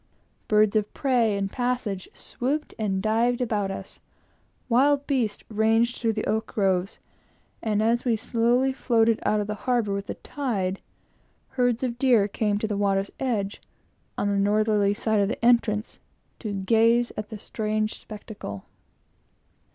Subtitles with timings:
[0.47, 3.99] Birds of prey and passage swooped and dived about us,
[4.67, 6.97] wild beasts ranged through the oak groves,
[7.61, 10.81] and as we slowly floated out of the harbor with the tide,
[11.49, 13.61] herds of deer came to the water's edge,
[14.17, 15.99] on the northerly side of the entrance,
[16.39, 18.65] to gaze at the strange spectacle.